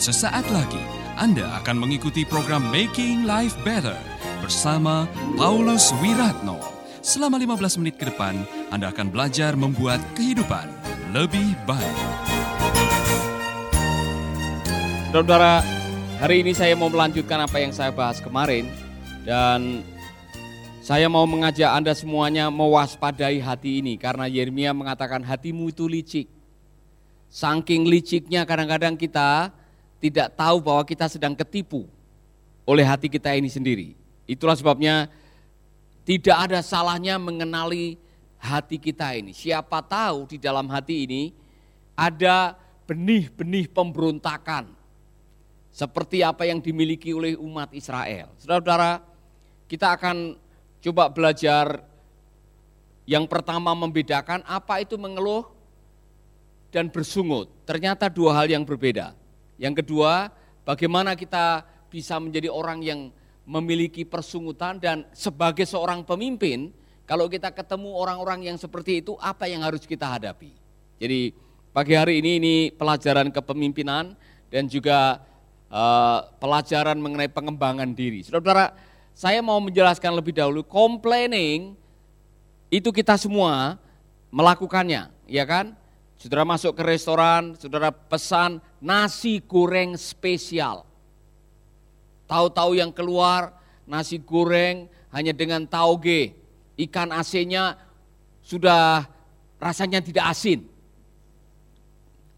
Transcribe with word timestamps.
Sesaat 0.00 0.48
lagi 0.48 0.80
Anda 1.20 1.60
akan 1.60 1.84
mengikuti 1.84 2.24
program 2.24 2.72
Making 2.72 3.28
Life 3.28 3.52
Better 3.60 4.00
bersama 4.40 5.04
Paulus 5.36 5.92
Wiratno. 6.00 6.56
Selama 7.04 7.36
15 7.36 7.76
menit 7.84 8.00
ke 8.00 8.08
depan, 8.08 8.40
Anda 8.72 8.96
akan 8.96 9.12
belajar 9.12 9.60
membuat 9.60 10.00
kehidupan 10.16 10.72
lebih 11.12 11.52
baik. 11.68 11.98
Saudara, 15.12 15.60
hari 16.16 16.48
ini 16.48 16.56
saya 16.56 16.72
mau 16.80 16.88
melanjutkan 16.88 17.44
apa 17.44 17.60
yang 17.60 17.76
saya 17.76 17.92
bahas 17.92 18.24
kemarin 18.24 18.72
dan 19.28 19.84
saya 20.80 21.12
mau 21.12 21.28
mengajak 21.28 21.76
Anda 21.76 21.92
semuanya 21.92 22.48
mewaspadai 22.48 23.36
hati 23.36 23.84
ini 23.84 24.00
karena 24.00 24.24
Yeremia 24.24 24.72
mengatakan 24.72 25.20
hatimu 25.20 25.68
itu 25.68 25.84
licik. 25.84 26.32
Saking 27.28 27.84
liciknya 27.84 28.48
kadang-kadang 28.48 28.96
kita 28.96 29.59
tidak 30.00 30.32
tahu 30.34 30.64
bahwa 30.64 30.82
kita 30.82 31.06
sedang 31.06 31.36
ketipu 31.36 31.84
oleh 32.64 32.82
hati 32.82 33.06
kita 33.06 33.36
ini 33.36 33.52
sendiri. 33.52 33.92
Itulah 34.24 34.56
sebabnya 34.56 35.12
tidak 36.08 36.50
ada 36.50 36.58
salahnya 36.64 37.20
mengenali 37.20 38.00
hati 38.40 38.80
kita 38.80 39.12
ini. 39.14 39.36
Siapa 39.36 39.84
tahu 39.84 40.24
di 40.26 40.40
dalam 40.40 40.66
hati 40.72 41.04
ini 41.04 41.22
ada 41.92 42.56
benih-benih 42.88 43.68
pemberontakan 43.70 44.72
seperti 45.70 46.24
apa 46.24 46.48
yang 46.48 46.58
dimiliki 46.58 47.12
oleh 47.14 47.36
umat 47.38 47.70
Israel. 47.76 48.32
Saudara-saudara, 48.40 49.04
kita 49.70 49.94
akan 49.94 50.34
coba 50.80 51.12
belajar 51.12 51.84
yang 53.04 53.28
pertama 53.28 53.76
membedakan 53.76 54.42
apa 54.48 54.82
itu 54.82 54.96
mengeluh 54.96 55.46
dan 56.74 56.88
bersungut. 56.90 57.50
Ternyata 57.68 58.08
dua 58.10 58.34
hal 58.34 58.50
yang 58.50 58.64
berbeda. 58.66 59.19
Yang 59.60 59.84
kedua, 59.84 60.32
bagaimana 60.64 61.12
kita 61.12 61.68
bisa 61.92 62.16
menjadi 62.16 62.48
orang 62.48 62.80
yang 62.80 63.00
memiliki 63.44 64.08
persungutan 64.08 64.80
dan 64.80 65.04
sebagai 65.12 65.68
seorang 65.68 66.00
pemimpin, 66.00 66.72
kalau 67.04 67.28
kita 67.28 67.52
ketemu 67.52 67.92
orang-orang 67.92 68.48
yang 68.48 68.56
seperti 68.56 69.04
itu, 69.04 69.20
apa 69.20 69.44
yang 69.52 69.60
harus 69.60 69.84
kita 69.84 70.08
hadapi? 70.08 70.56
Jadi 70.96 71.36
pagi 71.76 71.92
hari 71.92 72.24
ini 72.24 72.30
ini 72.40 72.54
pelajaran 72.72 73.28
kepemimpinan 73.28 74.16
dan 74.48 74.64
juga 74.64 75.20
uh, 75.68 76.24
pelajaran 76.40 76.96
mengenai 76.96 77.28
pengembangan 77.28 77.92
diri. 77.92 78.24
Saudara-saudara, 78.24 78.72
saya 79.12 79.44
mau 79.44 79.60
menjelaskan 79.60 80.16
lebih 80.16 80.32
dahulu, 80.32 80.64
complaining 80.64 81.76
itu 82.70 82.88
kita 82.94 83.18
semua 83.18 83.76
melakukannya, 84.30 85.10
ya 85.26 85.44
kan? 85.44 85.74
Saudara 86.20 86.44
masuk 86.44 86.76
ke 86.76 86.84
restoran, 86.84 87.56
saudara 87.56 87.88
pesan 87.88 88.60
nasi 88.76 89.40
goreng 89.40 89.96
spesial. 89.96 90.84
Tahu-tahu 92.28 92.76
yang 92.76 92.92
keluar 92.92 93.56
nasi 93.88 94.20
goreng 94.20 94.84
hanya 95.16 95.32
dengan 95.32 95.64
tauge, 95.64 96.36
ikan 96.76 97.08
asinnya 97.16 97.72
sudah 98.44 99.08
rasanya 99.56 100.04
tidak 100.04 100.28
asin. 100.28 100.68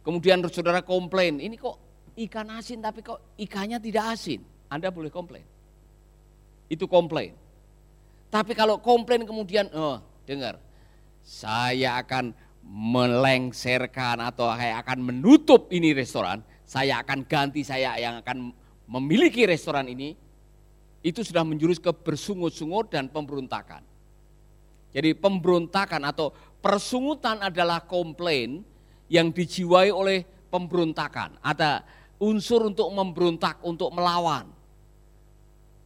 Kemudian 0.06 0.46
saudara 0.46 0.78
komplain, 0.86 1.42
ini 1.42 1.58
kok 1.58 1.74
ikan 2.22 2.55
asin 2.55 2.78
tapi 2.78 3.02
kok 3.02 3.34
ikannya 3.34 3.83
tidak 3.83 4.14
asin. 4.14 4.46
Anda 4.70 4.94
boleh 4.94 5.11
komplain. 5.11 5.42
Itu 6.70 6.86
komplain. 6.86 7.34
Tapi 8.30 8.55
kalau 8.55 8.78
komplain 8.78 9.27
kemudian, 9.27 9.67
oh 9.74 9.98
dengar, 10.22 10.62
saya 11.19 11.98
akan 11.98 12.30
melengserkan 12.62 14.22
atau 14.22 14.48
saya 14.55 14.78
akan 14.80 14.98
menutup 15.12 15.68
ini 15.74 15.92
restoran, 15.92 16.40
saya 16.62 17.02
akan 17.02 17.27
ganti 17.27 17.67
saya 17.67 17.98
yang 17.98 18.23
akan 18.23 18.55
memiliki 18.89 19.45
restoran 19.45 19.90
ini, 19.90 20.14
itu 21.02 21.20
sudah 21.27 21.42
menjurus 21.42 21.83
ke 21.83 21.90
bersungut-sungut 21.90 22.90
dan 22.90 23.11
pemberontakan. 23.11 23.83
Jadi 24.92 25.17
pemberontakan 25.17 26.02
atau 26.05 26.30
persungutan 26.61 27.40
adalah 27.40 27.83
komplain 27.83 28.61
yang 29.08 29.33
dijiwai 29.33 29.89
oleh 29.89 30.24
pemberontakan. 30.52 31.40
Ada 31.40 31.83
unsur 32.22 32.68
untuk 32.68 32.92
memberontak, 32.92 33.58
untuk 33.64 33.90
melawan. 33.90 34.46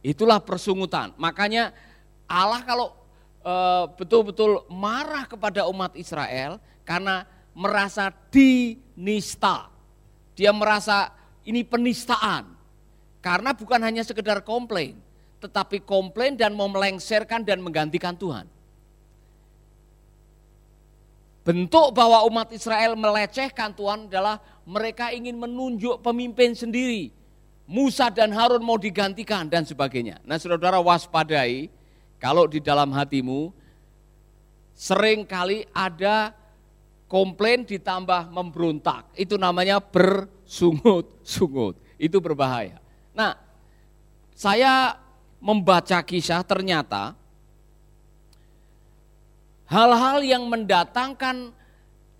Itulah 0.03 0.43
persungutan. 0.43 1.15
Makanya 1.17 1.71
Allah 2.27 2.61
kalau 2.67 2.93
Eh, 3.47 3.85
betul-betul 3.95 4.67
marah 4.67 5.23
kepada 5.23 5.71
umat 5.71 5.95
Israel 5.95 6.59
karena 6.83 7.23
merasa 7.55 8.11
dinista. 8.27 9.71
Dia 10.35 10.51
merasa 10.51 11.15
ini 11.47 11.63
penistaan. 11.63 12.59
Karena 13.23 13.55
bukan 13.55 13.79
hanya 13.79 14.03
sekedar 14.03 14.43
komplain, 14.43 14.99
tetapi 15.39 15.79
komplain 15.87 16.35
dan 16.35 16.59
mau 16.59 16.67
melengsarkan 16.67 17.47
dan 17.47 17.63
menggantikan 17.63 18.19
Tuhan. 18.19 18.51
Bentuk 21.47 21.95
bahwa 21.95 22.27
umat 22.27 22.51
Israel 22.51 22.99
melecehkan 22.99 23.71
Tuhan 23.71 24.11
adalah 24.11 24.43
mereka 24.67 25.15
ingin 25.15 25.39
menunjuk 25.39 26.03
pemimpin 26.03 26.51
sendiri. 26.51 27.15
Musa 27.63 28.11
dan 28.11 28.35
Harun 28.35 28.59
mau 28.59 28.75
digantikan 28.75 29.47
dan 29.47 29.63
sebagainya. 29.63 30.19
Nah 30.27 30.35
saudara-saudara 30.35 30.83
waspadai 30.83 31.71
kalau 32.17 32.49
di 32.49 32.57
dalam 32.57 32.89
hatimu 32.93 33.53
sering 34.73 35.25
kali 35.25 35.65
ada 35.73 36.33
komplain 37.09 37.63
ditambah 37.65 38.29
memberontak. 38.29 39.09
Itu 39.15 39.39
namanya 39.39 39.79
bersungut-sungut. 39.81 41.79
Itu 41.97 42.21
berbahaya. 42.21 42.77
Nah, 43.15 43.33
saya 44.37 45.01
membaca 45.41 45.97
kisah 46.05 46.45
ternyata 46.45 47.17
hal-hal 49.65 50.21
yang 50.21 50.45
mendatangkan 50.45 51.49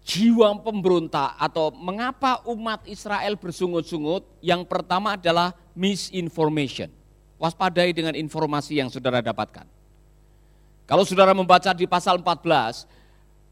jiwa 0.08 0.56
pemberontak 0.64 1.36
atau 1.36 1.70
mengapa 1.76 2.42
umat 2.48 2.88
Israel 2.88 3.36
bersungut-sungut 3.36 4.24
yang 4.40 4.64
pertama 4.64 5.20
adalah 5.20 5.54
misinformation. 5.76 6.90
Waspadai 7.38 7.94
dengan 7.94 8.18
informasi 8.18 8.82
yang 8.82 8.90
saudara 8.90 9.22
dapatkan. 9.22 9.77
Kalau 10.88 11.04
saudara 11.04 11.36
membaca 11.36 11.76
di 11.76 11.84
pasal 11.84 12.24
14, 12.24 12.88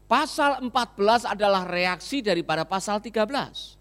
pasal 0.08 0.64
14 0.64 1.28
adalah 1.28 1.68
reaksi 1.68 2.24
daripada 2.24 2.64
pasal 2.64 2.96
13. 2.96 3.76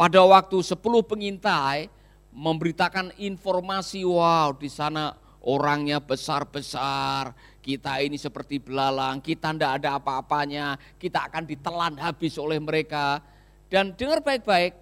Pada 0.00 0.20
waktu 0.24 0.56
10 0.64 0.80
pengintai 1.04 1.92
memberitakan 2.32 3.12
informasi, 3.20 4.00
wow 4.08 4.56
di 4.56 4.72
sana 4.72 5.12
orangnya 5.44 6.00
besar-besar, 6.00 7.36
kita 7.60 8.00
ini 8.00 8.16
seperti 8.16 8.56
belalang, 8.56 9.20
kita 9.20 9.52
tidak 9.52 9.84
ada 9.84 10.00
apa-apanya, 10.00 10.80
kita 10.96 11.28
akan 11.28 11.44
ditelan 11.44 12.00
habis 12.00 12.40
oleh 12.40 12.56
mereka. 12.56 13.20
Dan 13.68 13.92
dengar 13.92 14.24
baik-baik, 14.24 14.72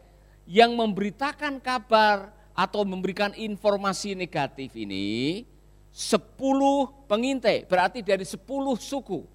yang 0.46 0.78
memberitakan 0.78 1.58
kabar 1.58 2.30
atau 2.54 2.86
memberikan 2.86 3.34
informasi 3.34 4.14
negatif 4.14 4.70
ini 4.78 5.42
sepuluh 5.98 6.94
pengintai, 7.10 7.66
berarti 7.66 8.06
dari 8.06 8.22
sepuluh 8.22 8.78
suku. 8.78 9.26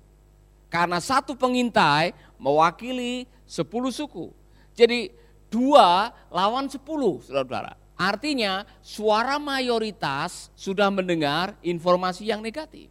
Karena 0.71 1.03
satu 1.03 1.35
pengintai 1.35 2.15
mewakili 2.39 3.27
sepuluh 3.43 3.91
suku. 3.91 4.31
Jadi 4.71 5.11
dua 5.51 6.15
lawan 6.31 6.71
sepuluh, 6.71 7.19
saudara-saudara. 7.19 7.75
Artinya 7.99 8.63
suara 8.79 9.35
mayoritas 9.37 10.49
sudah 10.55 10.87
mendengar 10.87 11.53
informasi 11.59 12.31
yang 12.31 12.39
negatif. 12.39 12.87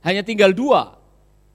Hanya 0.00 0.22
tinggal 0.22 0.54
dua 0.54 0.96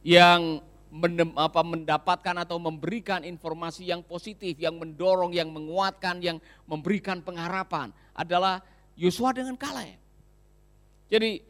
yang 0.04 0.60
mendapatkan 0.92 2.36
atau 2.46 2.60
memberikan 2.62 3.24
informasi 3.24 3.90
yang 3.90 4.04
positif, 4.06 4.60
yang 4.60 4.78
mendorong, 4.78 5.34
yang 5.34 5.50
menguatkan, 5.50 6.19
yang 6.22 6.38
memberikan 6.68 7.24
pengharapan 7.24 7.90
adalah 8.13 8.62
Yosua 9.00 9.34
dengan 9.34 9.56
Kaleb. 9.56 10.09
Jadi 11.10 11.42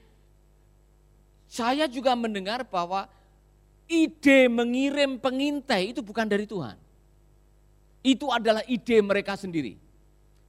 saya 1.45 1.85
juga 1.91 2.15
mendengar 2.15 2.63
bahwa 2.63 3.11
ide 3.89 4.47
mengirim 4.47 5.19
pengintai 5.19 5.91
itu 5.91 5.99
bukan 5.99 6.23
dari 6.23 6.47
Tuhan. 6.47 6.77
Itu 7.99 8.31
adalah 8.31 8.63
ide 8.69 9.03
mereka 9.03 9.35
sendiri. 9.35 9.75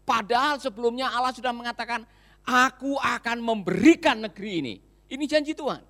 Padahal 0.06 0.62
sebelumnya 0.62 1.10
Allah 1.10 1.34
sudah 1.34 1.50
mengatakan, 1.50 2.06
aku 2.46 2.94
akan 2.98 3.42
memberikan 3.42 4.22
negeri 4.22 4.50
ini. 4.62 4.74
Ini 5.10 5.24
janji 5.26 5.52
Tuhan. 5.56 5.82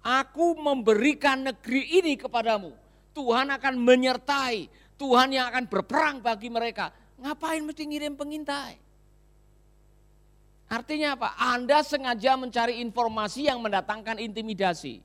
Aku 0.00 0.56
memberikan 0.56 1.40
negeri 1.44 2.00
ini 2.00 2.16
kepadamu. 2.16 2.72
Tuhan 3.16 3.52
akan 3.52 3.74
menyertai. 3.80 4.68
Tuhan 5.00 5.32
yang 5.32 5.48
akan 5.48 5.64
berperang 5.68 6.20
bagi 6.20 6.52
mereka. 6.52 6.92
Ngapain 7.20 7.64
mesti 7.64 7.84
ngirim 7.84 8.16
pengintai? 8.16 8.89
Artinya 10.70 11.18
apa? 11.18 11.34
Anda 11.34 11.82
sengaja 11.82 12.38
mencari 12.38 12.78
informasi 12.78 13.50
yang 13.50 13.58
mendatangkan 13.58 14.22
intimidasi. 14.22 15.02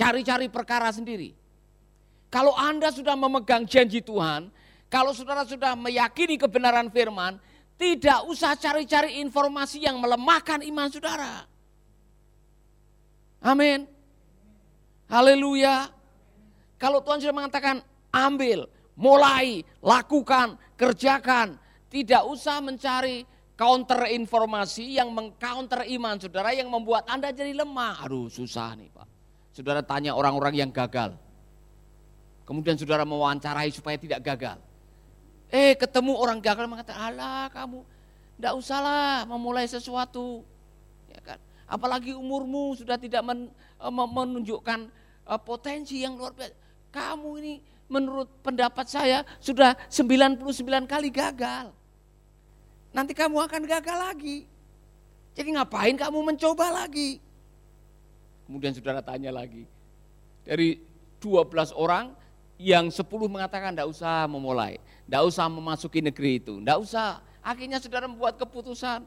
Cari-cari 0.00 0.48
perkara 0.48 0.88
sendiri. 0.88 1.36
Kalau 2.32 2.56
Anda 2.56 2.88
sudah 2.88 3.12
memegang 3.12 3.68
janji 3.68 4.00
Tuhan, 4.00 4.48
Kalau 4.86 5.10
saudara 5.10 5.42
sudah 5.42 5.74
meyakini 5.74 6.38
kebenaran 6.38 6.86
firman, 6.94 7.42
tidak 7.74 8.22
usah 8.30 8.54
cari-cari 8.54 9.18
informasi 9.18 9.82
yang 9.82 9.98
melemahkan 9.98 10.62
iman 10.62 10.88
saudara. 10.88 11.44
Amin. 13.42 13.84
Haleluya. 15.10 15.90
Kalau 16.78 17.02
Tuhan 17.02 17.18
sudah 17.18 17.34
mengatakan 17.34 17.82
ambil, 18.14 18.70
mulai, 18.94 19.66
lakukan, 19.82 20.54
kerjakan. 20.78 21.58
Tidak 21.86 22.22
usah 22.26 22.58
mencari 22.58 23.22
counter 23.56 24.10
informasi 24.12 25.00
yang 25.00 25.08
mengcounter 25.10 25.88
iman 25.88 26.20
saudara 26.20 26.52
yang 26.52 26.68
membuat 26.68 27.08
Anda 27.08 27.32
jadi 27.32 27.56
lemah. 27.56 28.04
Aduh 28.04 28.28
susah 28.28 28.76
nih 28.76 28.92
Pak. 28.92 29.08
Saudara 29.56 29.80
tanya 29.80 30.12
orang-orang 30.12 30.52
yang 30.52 30.70
gagal. 30.70 31.16
Kemudian 32.44 32.76
saudara 32.76 33.02
mewawancarai 33.08 33.72
supaya 33.72 33.96
tidak 33.96 34.22
gagal. 34.22 34.60
Eh 35.50 35.74
ketemu 35.74 36.14
orang 36.14 36.38
gagal 36.38 36.68
mengatakan, 36.68 37.10
alah 37.10 37.48
kamu 37.50 37.82
tidak 38.36 38.52
usahlah 38.54 39.24
memulai 39.24 39.64
sesuatu. 39.64 40.44
Ya 41.08 41.18
kan? 41.24 41.38
Apalagi 41.66 42.12
umurmu 42.12 42.76
sudah 42.76 43.00
tidak 43.00 43.24
men, 43.24 43.48
eh, 43.80 43.90
menunjukkan 43.90 44.92
eh, 45.26 45.40
potensi 45.40 46.04
yang 46.04 46.20
luar 46.20 46.36
biasa. 46.36 46.54
Kamu 46.92 47.30
ini 47.40 47.54
menurut 47.86 48.26
pendapat 48.42 48.86
saya 48.90 49.22
sudah 49.38 49.78
99 49.88 50.42
kali 50.86 51.08
gagal. 51.10 51.70
Nanti 52.90 53.12
kamu 53.14 53.38
akan 53.46 53.62
gagal 53.66 53.98
lagi. 53.98 54.38
Jadi 55.36 55.48
ngapain 55.52 55.94
kamu 55.94 56.18
mencoba 56.32 56.72
lagi? 56.84 57.20
Kemudian 58.48 58.72
saudara 58.72 59.04
tanya 59.04 59.34
lagi. 59.34 59.68
Dari 60.46 60.80
12 61.20 61.74
orang 61.76 62.14
yang 62.56 62.88
10 62.88 63.04
mengatakan 63.28 63.74
tidak 63.76 63.90
usah 63.90 64.24
memulai. 64.30 64.80
Tidak 65.06 65.22
usah 65.22 65.46
memasuki 65.50 66.00
negeri 66.00 66.40
itu. 66.40 66.56
Tidak 66.62 66.78
usah. 66.80 67.20
Akhirnya 67.44 67.78
saudara 67.78 68.08
membuat 68.08 68.40
keputusan. 68.40 69.04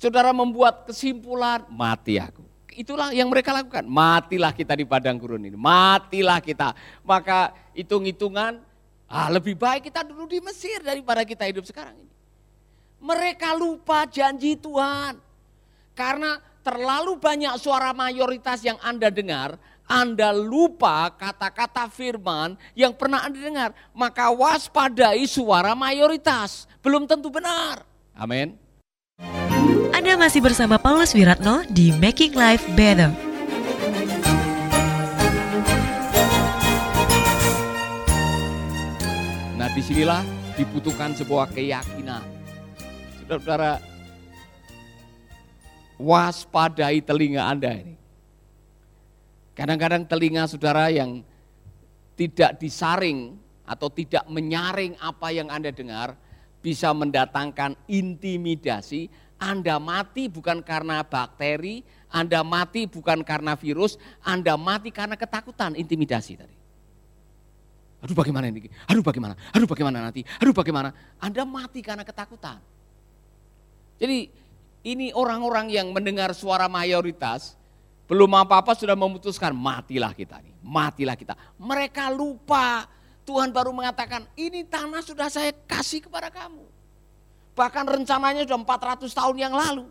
Saudara 0.00 0.32
membuat 0.32 0.88
kesimpulan, 0.88 1.68
mati 1.68 2.16
aku. 2.16 2.49
Itulah 2.80 3.12
yang 3.12 3.28
mereka 3.28 3.52
lakukan. 3.52 3.84
Matilah 3.84 4.56
kita 4.56 4.72
di 4.72 4.88
padang 4.88 5.20
gurun 5.20 5.44
ini. 5.44 5.52
Matilah 5.52 6.40
kita. 6.40 6.72
Maka 7.04 7.52
hitung-hitungan, 7.76 8.56
ah, 9.04 9.28
lebih 9.28 9.52
baik 9.52 9.92
kita 9.92 10.00
dulu 10.00 10.24
di 10.24 10.40
Mesir 10.40 10.80
daripada 10.80 11.20
kita 11.28 11.44
hidup 11.44 11.68
sekarang 11.68 11.92
ini. 12.00 12.08
Mereka 13.04 13.52
lupa 13.60 14.08
janji 14.08 14.56
Tuhan. 14.56 15.20
Karena 15.92 16.40
terlalu 16.64 17.20
banyak 17.20 17.60
suara 17.60 17.92
mayoritas 17.92 18.64
yang 18.64 18.80
Anda 18.80 19.12
dengar, 19.12 19.60
Anda 19.84 20.32
lupa 20.32 21.12
kata-kata 21.12 21.92
firman 21.92 22.56
yang 22.72 22.96
pernah 22.96 23.28
Anda 23.28 23.44
dengar. 23.44 23.70
Maka 23.92 24.32
waspadai 24.32 25.28
suara 25.28 25.76
mayoritas. 25.76 26.64
Belum 26.80 27.04
tentu 27.04 27.28
benar. 27.28 27.84
Amin. 28.16 28.69
Anda 30.00 30.16
masih 30.16 30.40
bersama 30.40 30.80
Paulus 30.80 31.12
Wiratno 31.12 31.60
di 31.68 31.92
Making 31.92 32.32
Life 32.32 32.64
Better. 32.72 33.12
Nah 39.60 39.68
di 39.76 39.82
sinilah 39.84 40.24
dibutuhkan 40.56 41.12
sebuah 41.12 41.52
keyakinan. 41.52 42.24
Saudara-saudara, 43.20 43.76
waspadai 46.00 47.04
telinga 47.04 47.44
Anda 47.44 47.84
ini. 47.84 47.92
Kadang-kadang 49.52 50.08
telinga 50.08 50.48
saudara 50.48 50.88
yang 50.88 51.20
tidak 52.16 52.56
disaring 52.56 53.36
atau 53.68 53.92
tidak 53.92 54.24
menyaring 54.32 54.96
apa 54.96 55.28
yang 55.28 55.52
Anda 55.52 55.68
dengar 55.68 56.16
bisa 56.64 56.88
mendatangkan 56.96 57.76
intimidasi. 57.84 59.28
Anda 59.40 59.80
mati 59.80 60.28
bukan 60.28 60.60
karena 60.60 61.00
bakteri, 61.00 61.80
Anda 62.12 62.44
mati 62.44 62.84
bukan 62.84 63.24
karena 63.24 63.56
virus, 63.56 63.96
Anda 64.20 64.60
mati 64.60 64.92
karena 64.92 65.16
ketakutan, 65.16 65.72
intimidasi 65.74 66.36
tadi. 66.36 66.56
Aduh 68.04 68.16
bagaimana 68.16 68.48
ini? 68.48 68.68
Aduh 68.88 69.00
bagaimana? 69.04 69.36
Aduh 69.56 69.68
bagaimana 69.68 70.04
nanti? 70.04 70.24
Aduh 70.40 70.52
bagaimana? 70.52 70.92
Anda 71.20 71.48
mati 71.48 71.80
karena 71.80 72.04
ketakutan. 72.04 72.60
Jadi 74.00 74.32
ini 74.84 75.12
orang-orang 75.12 75.68
yang 75.68 75.92
mendengar 75.92 76.32
suara 76.32 76.64
mayoritas, 76.68 77.56
belum 78.08 78.32
apa-apa 78.40 78.72
sudah 78.72 78.96
memutuskan 78.96 79.52
matilah 79.52 80.16
kita 80.16 80.40
nih, 80.40 80.56
matilah 80.64 81.16
kita. 81.16 81.36
Mereka 81.60 82.08
lupa 82.12 82.88
Tuhan 83.28 83.52
baru 83.52 83.70
mengatakan 83.76 84.24
ini 84.34 84.64
tanah 84.64 85.04
sudah 85.04 85.28
saya 85.28 85.52
kasih 85.68 86.00
kepada 86.08 86.32
kamu. 86.32 86.64
Bahkan 87.60 87.84
rencananya 87.84 88.48
sudah 88.48 88.56
400 88.64 89.12
tahun 89.12 89.36
yang 89.36 89.52
lalu. 89.52 89.84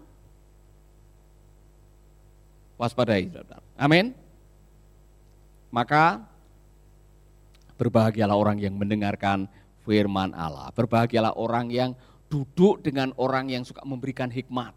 Waspadai. 2.81 3.30
Amin. 3.77 4.18
Maka 5.69 6.25
berbahagialah 7.77 8.33
orang 8.33 8.57
yang 8.57 8.74
mendengarkan 8.74 9.45
firman 9.86 10.33
Allah. 10.33 10.74
Berbahagialah 10.74 11.38
orang 11.38 11.69
yang 11.69 11.92
duduk 12.25 12.81
dengan 12.81 13.13
orang 13.21 13.54
yang 13.54 13.62
suka 13.62 13.86
memberikan 13.86 14.33
hikmat. 14.33 14.74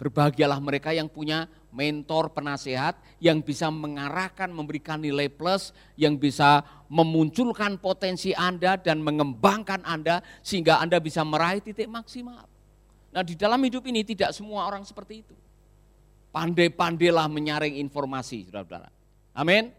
Berbahagialah 0.00 0.56
mereka 0.64 0.96
yang 0.96 1.12
punya 1.12 1.44
mentor 1.74 2.30
penasehat 2.30 2.94
yang 3.18 3.42
bisa 3.42 3.66
mengarahkan, 3.68 4.46
memberikan 4.54 5.02
nilai 5.02 5.26
plus, 5.26 5.74
yang 5.98 6.14
bisa 6.14 6.62
memunculkan 6.86 7.82
potensi 7.82 8.30
Anda 8.30 8.78
dan 8.78 9.02
mengembangkan 9.02 9.82
Anda 9.82 10.22
sehingga 10.40 10.78
Anda 10.78 11.02
bisa 11.02 11.26
meraih 11.26 11.58
titik 11.58 11.90
maksimal. 11.90 12.46
Nah 13.10 13.22
di 13.26 13.34
dalam 13.34 13.58
hidup 13.66 13.82
ini 13.90 14.06
tidak 14.06 14.30
semua 14.30 14.70
orang 14.70 14.86
seperti 14.86 15.26
itu. 15.26 15.34
Pandai-pandailah 16.30 17.26
menyaring 17.26 17.78
informasi, 17.82 18.46
saudara-saudara. 18.46 18.90
Amin. 19.34 19.70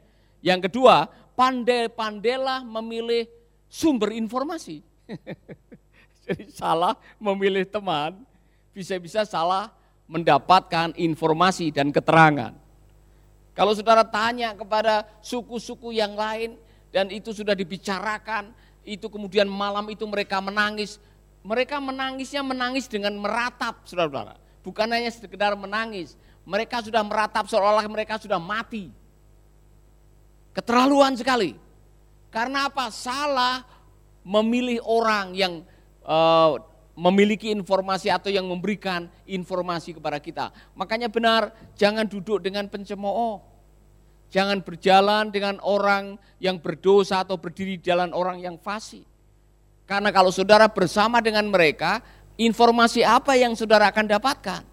Yang 0.44 0.72
kedua, 0.72 1.08
pandai-pandailah 1.36 2.64
memilih 2.64 3.28
sumber 3.72 4.16
informasi. 4.16 4.84
Jadi 6.26 6.48
salah 6.52 6.96
memilih 7.20 7.68
teman, 7.68 8.24
bisa-bisa 8.72 9.28
salah 9.28 9.72
mendapatkan 10.06 10.94
informasi 10.98 11.74
dan 11.74 11.90
keterangan. 11.90 12.54
Kalau 13.56 13.72
saudara 13.72 14.04
tanya 14.04 14.52
kepada 14.54 15.08
suku-suku 15.24 15.96
yang 15.96 16.14
lain 16.14 16.60
dan 16.92 17.08
itu 17.10 17.32
sudah 17.32 17.56
dibicarakan, 17.56 18.52
itu 18.84 19.08
kemudian 19.08 19.48
malam 19.48 19.88
itu 19.90 20.04
mereka 20.06 20.44
menangis. 20.44 21.00
Mereka 21.46 21.78
menangisnya 21.78 22.42
menangis 22.42 22.90
dengan 22.90 23.16
meratap, 23.16 23.86
saudara-saudara. 23.86 24.36
Bukan 24.66 24.88
hanya 24.90 25.14
sekedar 25.14 25.54
menangis, 25.54 26.18
mereka 26.42 26.82
sudah 26.82 27.06
meratap 27.06 27.46
seolah-olah 27.46 27.86
mereka 27.86 28.18
sudah 28.18 28.42
mati. 28.42 28.90
Keterlaluan 30.54 31.14
sekali. 31.14 31.54
Karena 32.34 32.68
apa? 32.68 32.90
Salah 32.90 33.62
memilih 34.26 34.82
orang 34.84 35.38
yang 35.38 35.54
uh, 36.02 36.58
memiliki 36.96 37.52
informasi 37.52 38.08
atau 38.08 38.32
yang 38.32 38.48
memberikan 38.48 39.12
informasi 39.28 40.00
kepada 40.00 40.18
kita. 40.18 40.50
Makanya 40.74 41.12
benar, 41.12 41.52
jangan 41.76 42.08
duduk 42.08 42.40
dengan 42.40 42.72
pencemooh. 42.72 43.44
Jangan 44.32 44.64
berjalan 44.64 45.30
dengan 45.30 45.62
orang 45.62 46.18
yang 46.42 46.58
berdosa 46.58 47.22
atau 47.22 47.38
berdiri 47.38 47.78
di 47.78 47.84
jalan 47.84 48.12
orang 48.16 48.42
yang 48.42 48.56
fasik. 48.58 49.06
Karena 49.86 50.10
kalau 50.10 50.34
saudara 50.34 50.66
bersama 50.66 51.22
dengan 51.22 51.46
mereka, 51.46 52.02
informasi 52.40 53.06
apa 53.06 53.38
yang 53.38 53.54
saudara 53.54 53.92
akan 53.94 54.08
dapatkan? 54.10 54.64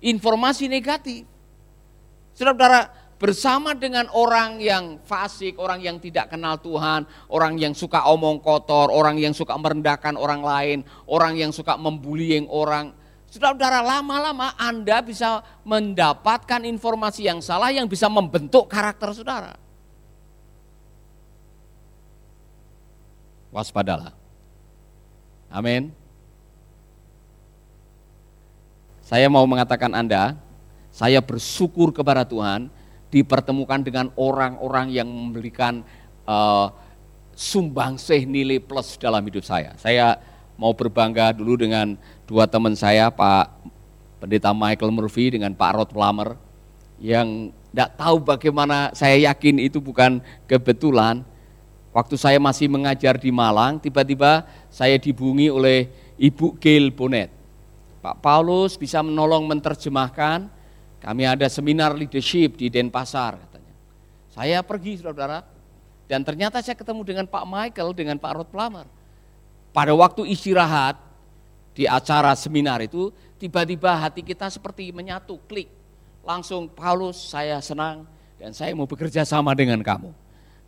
Informasi 0.00 0.70
negatif. 0.70 1.28
Saudara-saudara, 2.32 2.94
bersama 3.18 3.74
dengan 3.74 4.06
orang 4.14 4.62
yang 4.62 5.02
fasik, 5.02 5.58
orang 5.58 5.82
yang 5.82 5.98
tidak 5.98 6.30
kenal 6.30 6.54
Tuhan, 6.62 7.02
orang 7.26 7.58
yang 7.58 7.74
suka 7.74 8.06
omong 8.06 8.38
kotor, 8.38 8.94
orang 8.94 9.18
yang 9.18 9.34
suka 9.34 9.58
merendahkan 9.58 10.14
orang 10.14 10.40
lain, 10.40 10.78
orang 11.10 11.34
yang 11.34 11.50
suka 11.50 11.74
membullying 11.74 12.46
orang. 12.46 12.94
Saudara-saudara, 13.28 13.84
lama-lama 13.84 14.54
Anda 14.56 15.02
bisa 15.04 15.44
mendapatkan 15.66 16.64
informasi 16.64 17.28
yang 17.28 17.42
salah 17.44 17.74
yang 17.74 17.90
bisa 17.90 18.06
membentuk 18.08 18.70
karakter 18.70 19.12
saudara. 19.12 19.58
Waspadalah. 23.52 24.14
Amin. 25.50 25.90
Saya 29.02 29.26
mau 29.26 29.44
mengatakan 29.48 29.92
Anda, 29.92 30.36
saya 30.92 31.20
bersyukur 31.24 31.92
kepada 31.92 32.28
Tuhan 32.28 32.68
dipertemukan 33.08 33.80
dengan 33.80 34.12
orang-orang 34.16 34.92
yang 34.92 35.08
memberikan 35.08 35.80
uh, 36.28 36.68
sumbangsih 37.32 38.26
nilai 38.28 38.60
plus 38.60 38.98
dalam 38.98 39.22
hidup 39.24 39.46
saya. 39.46 39.72
Saya 39.78 40.18
mau 40.58 40.74
berbangga 40.74 41.30
dulu 41.30 41.54
dengan 41.54 41.94
dua 42.26 42.50
teman 42.50 42.74
saya, 42.74 43.08
Pak 43.08 43.54
Pendeta 44.18 44.50
Michael 44.50 44.90
Murphy 44.90 45.30
dengan 45.30 45.54
Pak 45.54 45.70
Rod 45.78 45.90
Plummer, 45.94 46.34
yang 46.98 47.54
tidak 47.70 47.94
tahu 47.94 48.16
bagaimana 48.18 48.90
saya 48.90 49.14
yakin 49.30 49.62
itu 49.62 49.78
bukan 49.78 50.18
kebetulan. 50.50 51.22
waktu 51.98 52.14
saya 52.14 52.38
masih 52.38 52.70
mengajar 52.70 53.18
di 53.18 53.34
Malang, 53.34 53.82
tiba-tiba 53.82 54.46
saya 54.70 54.94
dibungi 55.00 55.50
oleh 55.50 55.90
Ibu 56.14 56.54
Gail 56.62 56.94
Bonet. 56.94 57.32
Pak 57.98 58.22
Paulus 58.22 58.78
bisa 58.78 59.02
menolong 59.02 59.50
menerjemahkan, 59.50 60.46
kami 60.98 61.22
ada 61.24 61.46
seminar 61.46 61.94
leadership 61.94 62.58
di 62.58 62.66
Denpasar 62.66 63.38
katanya. 63.38 63.74
Saya 64.34 64.58
pergi 64.62 64.98
saudara, 64.98 65.46
dan 66.10 66.24
ternyata 66.24 66.58
saya 66.64 66.74
ketemu 66.74 67.02
dengan 67.06 67.26
Pak 67.28 67.44
Michael, 67.46 67.90
dengan 67.94 68.16
Pak 68.18 68.32
Rod 68.32 68.48
Plummer. 68.50 68.86
Pada 69.70 69.92
waktu 69.94 70.26
istirahat 70.32 70.98
di 71.76 71.86
acara 71.86 72.34
seminar 72.34 72.82
itu, 72.82 73.14
tiba-tiba 73.38 73.94
hati 73.94 74.24
kita 74.24 74.50
seperti 74.50 74.90
menyatu, 74.90 75.38
klik. 75.46 75.70
Langsung 76.26 76.66
Paulus 76.66 77.16
saya 77.30 77.62
senang 77.62 78.04
dan 78.38 78.50
saya 78.52 78.74
mau 78.74 78.86
bekerja 78.86 79.22
sama 79.22 79.54
dengan 79.54 79.80
kamu. 79.80 80.10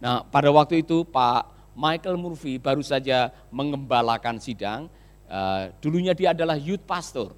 Nah 0.01 0.25
pada 0.25 0.49
waktu 0.49 0.81
itu 0.81 1.05
Pak 1.05 1.75
Michael 1.77 2.17
Murphy 2.17 2.57
baru 2.57 2.81
saja 2.81 3.29
mengembalakan 3.53 4.41
sidang, 4.41 4.89
uh, 5.29 5.69
dulunya 5.83 6.17
dia 6.17 6.33
adalah 6.33 6.57
youth 6.57 6.83
pastor 6.85 7.37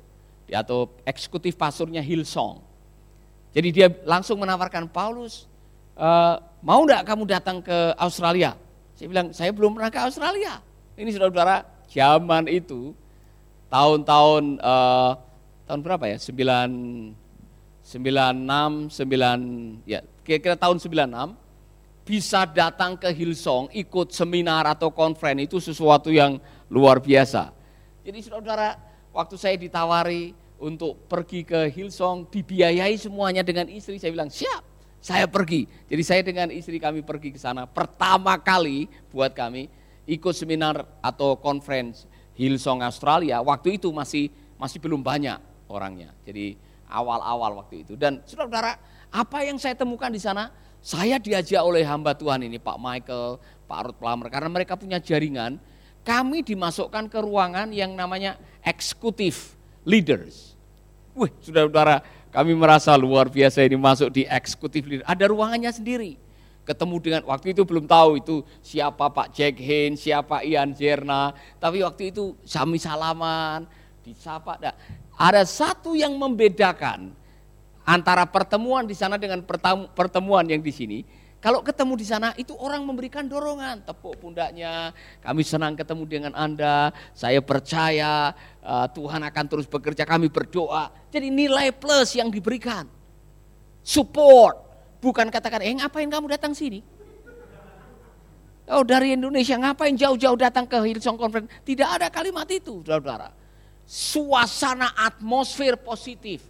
atau 0.52 0.92
eksekutif 1.08 1.56
pastornya 1.56 2.04
Hillsong. 2.04 2.71
Jadi 3.52 3.68
dia 3.68 3.88
langsung 4.08 4.40
menawarkan 4.40 4.88
Paulus, 4.88 5.44
uh, 5.96 6.40
mau 6.64 6.80
enggak 6.84 7.04
kamu 7.04 7.28
datang 7.28 7.60
ke 7.60 7.92
Australia? 8.00 8.56
Saya 8.96 9.06
bilang, 9.12 9.28
saya 9.36 9.52
belum 9.52 9.76
pernah 9.76 9.92
ke 9.92 10.00
Australia. 10.00 10.64
Ini 10.96 11.12
saudara-saudara, 11.12 11.56
zaman 11.88 12.48
itu, 12.48 12.96
tahun-tahun, 13.68 14.56
uh, 14.60 15.12
tahun 15.68 15.80
berapa 15.84 16.04
ya? 16.08 16.16
9, 16.16 17.12
96, 17.84 18.88
9, 18.88 19.84
ya 19.84 20.00
kira-kira 20.22 20.54
tahun 20.54 20.78
96, 20.78 21.34
bisa 22.02 22.46
datang 22.48 22.98
ke 22.98 23.10
Hillsong, 23.10 23.70
ikut 23.74 24.10
seminar 24.10 24.66
atau 24.66 24.90
konferensi 24.90 25.46
itu 25.46 25.58
sesuatu 25.62 26.10
yang 26.10 26.38
luar 26.66 26.98
biasa. 26.98 27.54
Jadi 28.02 28.18
saudara, 28.26 28.74
waktu 29.14 29.38
saya 29.38 29.54
ditawari 29.54 30.34
untuk 30.62 31.10
pergi 31.10 31.42
ke 31.42 31.66
Hillsong, 31.74 32.30
dibiayai 32.30 32.94
semuanya 32.94 33.42
dengan 33.42 33.66
istri, 33.66 33.98
saya 33.98 34.14
bilang 34.14 34.30
siap, 34.30 34.62
saya 35.02 35.26
pergi. 35.26 35.66
Jadi 35.90 36.02
saya 36.06 36.22
dengan 36.22 36.54
istri 36.54 36.78
kami 36.78 37.02
pergi 37.02 37.34
ke 37.34 37.40
sana. 37.42 37.66
Pertama 37.66 38.38
kali 38.38 38.86
buat 39.10 39.34
kami 39.34 39.66
ikut 40.06 40.30
seminar 40.30 40.86
atau 41.02 41.34
konferensi 41.34 42.06
Hillsong 42.38 42.78
Australia, 42.86 43.42
waktu 43.42 43.82
itu 43.82 43.90
masih 43.90 44.30
masih 44.54 44.78
belum 44.78 45.02
banyak 45.02 45.42
orangnya. 45.66 46.14
Jadi 46.22 46.54
awal-awal 46.86 47.58
waktu 47.66 47.82
itu. 47.82 47.98
Dan 47.98 48.22
saudara, 48.22 48.78
apa 49.10 49.42
yang 49.42 49.58
saya 49.58 49.74
temukan 49.74 50.14
di 50.14 50.22
sana? 50.22 50.54
Saya 50.82 51.18
diajak 51.18 51.62
oleh 51.62 51.82
hamba 51.86 52.14
Tuhan 52.14 52.42
ini, 52.46 52.58
Pak 52.58 52.78
Michael, 52.78 53.38
Pak 53.66 53.80
Ruth 53.86 53.98
Plummer, 53.98 54.26
karena 54.30 54.50
mereka 54.50 54.74
punya 54.74 54.98
jaringan, 54.98 55.58
kami 56.02 56.42
dimasukkan 56.42 57.06
ke 57.06 57.18
ruangan 57.22 57.70
yang 57.70 57.94
namanya 57.94 58.34
eksekutif 58.66 59.54
leaders. 59.86 60.51
Wih, 61.12 61.32
saudara-saudara, 61.44 62.00
kami 62.32 62.56
merasa 62.56 62.96
luar 62.96 63.28
biasa 63.28 63.60
ini 63.60 63.76
masuk 63.76 64.08
di 64.08 64.22
eksekutif 64.24 64.88
leader. 64.88 65.04
Ada 65.04 65.28
ruangannya 65.28 65.68
sendiri. 65.68 66.16
Ketemu 66.62 66.96
dengan, 67.02 67.22
waktu 67.26 67.52
itu 67.52 67.66
belum 67.66 67.90
tahu 67.90 68.22
itu 68.22 68.46
siapa 68.62 69.10
Pak 69.10 69.34
Jack 69.34 69.58
Haynes, 69.58 70.00
siapa 70.00 70.40
Ian 70.46 70.72
Jerna. 70.72 71.34
Tapi 71.60 71.82
waktu 71.84 72.14
itu 72.14 72.38
sami 72.46 72.78
salaman, 72.78 73.68
disapa. 74.00 74.56
Nah, 74.62 74.72
ada 75.18 75.42
satu 75.44 75.92
yang 75.92 76.16
membedakan 76.16 77.12
antara 77.82 78.24
pertemuan 78.24 78.86
di 78.86 78.94
sana 78.94 79.18
dengan 79.18 79.42
pertemuan 79.92 80.46
yang 80.46 80.62
di 80.62 80.72
sini. 80.72 80.98
Kalau 81.42 81.58
ketemu 81.58 81.98
di 81.98 82.06
sana 82.06 82.30
itu 82.38 82.54
orang 82.54 82.86
memberikan 82.86 83.26
dorongan, 83.26 83.82
tepuk 83.82 84.14
pundaknya, 84.22 84.94
kami 85.18 85.42
senang 85.42 85.74
ketemu 85.74 86.06
dengan 86.06 86.32
Anda, 86.38 86.94
saya 87.10 87.42
percaya 87.42 88.30
Tuhan 88.62 89.20
akan 89.26 89.44
terus 89.50 89.66
bekerja, 89.66 90.06
kami 90.06 90.30
berdoa. 90.30 90.94
Jadi 91.10 91.28
nilai 91.34 91.74
plus 91.74 92.14
yang 92.14 92.30
diberikan. 92.30 92.86
Support, 93.82 94.54
bukan 95.02 95.26
katakan, 95.28 95.66
eh 95.66 95.74
ngapain 95.74 96.06
kamu 96.06 96.30
datang 96.30 96.54
sini? 96.54 96.86
Oh 98.70 98.86
dari 98.86 99.18
Indonesia 99.18 99.58
ngapain 99.58 99.98
jauh-jauh 99.98 100.38
datang 100.38 100.62
ke 100.70 100.78
Hillsong 100.78 101.18
Conference? 101.18 101.50
Tidak 101.66 101.88
ada 101.98 102.06
kalimat 102.06 102.46
itu, 102.46 102.86
saudara-saudara. 102.86 103.34
Suasana 103.82 104.94
atmosfer 104.94 105.74
positif 105.74 106.46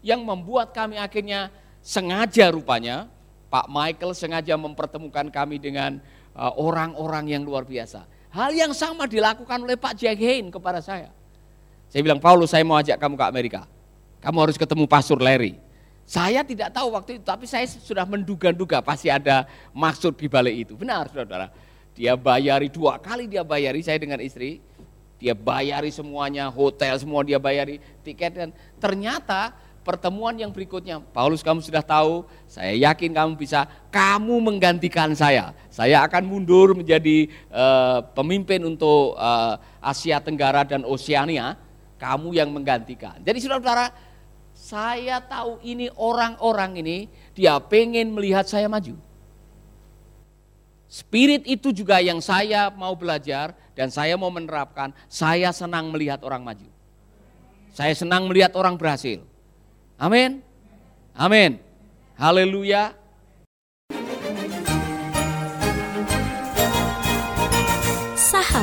yang 0.00 0.24
membuat 0.24 0.72
kami 0.72 0.96
akhirnya 0.96 1.52
sengaja 1.84 2.48
rupanya 2.48 3.12
Pak 3.52 3.68
Michael 3.68 4.16
sengaja 4.16 4.56
mempertemukan 4.56 5.28
kami 5.28 5.60
dengan 5.60 6.00
uh, 6.32 6.56
orang-orang 6.56 7.36
yang 7.36 7.44
luar 7.44 7.68
biasa. 7.68 8.08
Hal 8.32 8.56
yang 8.56 8.72
sama 8.72 9.04
dilakukan 9.04 9.60
oleh 9.60 9.76
Pak 9.76 10.00
Jack 10.00 10.16
Hain 10.16 10.48
kepada 10.48 10.80
saya. 10.80 11.12
Saya 11.92 12.00
bilang, 12.00 12.16
Paulus 12.16 12.56
saya 12.56 12.64
mau 12.64 12.80
ajak 12.80 12.96
kamu 12.96 13.20
ke 13.20 13.24
Amerika. 13.28 13.60
Kamu 14.24 14.48
harus 14.48 14.56
ketemu 14.56 14.88
Pastor 14.88 15.20
Larry. 15.20 15.60
Saya 16.08 16.40
tidak 16.40 16.72
tahu 16.72 16.88
waktu 16.96 17.20
itu, 17.20 17.24
tapi 17.28 17.44
saya 17.44 17.68
sudah 17.68 18.08
menduga-duga 18.08 18.80
pasti 18.80 19.12
ada 19.12 19.44
maksud 19.76 20.16
di 20.16 20.24
balik 20.24 20.56
itu. 20.64 20.72
Benar, 20.72 21.12
saudara. 21.12 21.52
Dia 21.92 22.16
bayari 22.16 22.72
dua 22.72 22.96
kali 22.96 23.28
dia 23.28 23.44
bayari 23.44 23.84
saya 23.84 24.00
dengan 24.00 24.24
istri. 24.24 24.64
Dia 25.20 25.36
bayari 25.36 25.92
semuanya, 25.92 26.48
hotel 26.48 26.96
semua 26.96 27.22
dia 27.22 27.38
bayari, 27.38 27.78
tiket 28.02 28.34
dan 28.34 28.48
ternyata 28.82 29.54
pertemuan 29.86 30.34
yang 30.34 30.50
berikutnya, 30.50 30.98
Paulus 31.14 31.46
kamu 31.46 31.62
sudah 31.62 31.78
tahu, 31.78 32.26
saya 32.50 32.74
yakin 32.74 33.14
kamu 33.14 33.38
bisa, 33.38 33.70
kamu 33.94 34.42
menggantikan 34.42 35.14
saya. 35.14 35.54
Saya 35.70 36.02
akan 36.02 36.26
mundur 36.26 36.74
menjadi 36.74 37.30
uh, 37.54 38.02
pemimpin 38.16 38.66
untuk 38.66 39.14
uh, 39.14 39.62
Asia 39.78 40.18
Tenggara 40.18 40.66
dan 40.66 40.82
Oseania, 40.82 41.54
kamu 42.02 42.34
yang 42.34 42.50
menggantikan. 42.50 43.22
Jadi 43.22 43.38
saudara-saudara, 43.38 43.94
saya 44.50 45.22
tahu 45.22 45.62
ini 45.62 45.86
orang-orang 45.94 46.82
ini, 46.82 46.98
dia 47.30 47.62
pengen 47.62 48.10
melihat 48.10 48.42
saya 48.42 48.66
maju. 48.66 48.98
Spirit 50.90 51.46
itu 51.46 51.70
juga 51.70 52.02
yang 52.02 52.18
saya 52.18 52.68
mau 52.74 52.98
belajar 52.98 53.54
dan 53.78 53.88
saya 53.88 54.18
mau 54.18 54.28
menerapkan, 54.34 54.90
saya 55.06 55.54
senang 55.54 55.94
melihat 55.94 56.20
orang 56.26 56.42
maju. 56.42 56.68
Saya 57.72 57.94
senang 57.96 58.28
melihat 58.28 58.52
orang 58.58 58.76
berhasil. 58.76 59.22
Amin. 59.96 60.44
Amin. 61.16 61.56
Haleluya. 62.18 62.92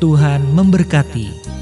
Tuhan 0.00 0.40
memberkati. 0.56 1.59